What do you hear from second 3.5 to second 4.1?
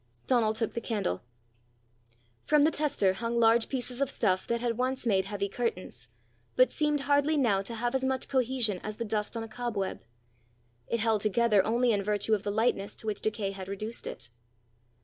pieces of